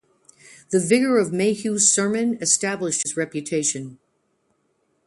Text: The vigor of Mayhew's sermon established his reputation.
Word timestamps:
The 0.71 0.79
vigor 0.79 1.19
of 1.19 1.31
Mayhew's 1.31 1.91
sermon 1.93 2.39
established 2.41 3.03
his 3.03 3.15
reputation. 3.15 3.99